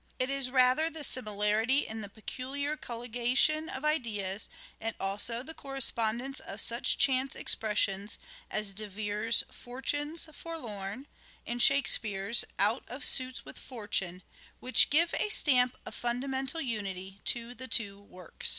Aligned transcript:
It 0.17 0.31
is 0.31 0.49
rather 0.49 0.89
the 0.89 1.03
similiarity 1.03 1.85
in 1.85 2.01
the 2.01 2.09
peculiar 2.09 2.75
colligation 2.75 3.69
of 3.69 3.85
ideas, 3.85 4.49
and 4.79 4.95
also 4.99 5.43
the 5.43 5.53
correspondence 5.53 6.39
of 6.39 6.59
such 6.59 6.97
chance 6.97 7.35
expressions 7.35 8.17
as 8.49 8.73
De 8.73 8.89
Vere's" 8.89 9.43
Fortune's 9.63 10.27
Forlorn" 10.33 11.05
and 11.45 11.61
Shakespeare's" 11.61 12.43
Out 12.71 12.83
of 12.87 13.05
suits 13.05 13.45
with 13.45 13.59
Fortune," 13.59 14.23
which 14.59 14.89
give 14.89 15.13
a 15.13 15.29
stamp 15.29 15.77
of 15.85 15.93
fundamental 15.93 16.61
unity 16.61 17.21
to 17.25 17.53
the 17.53 17.67
two 17.67 18.01
works. 18.01 18.49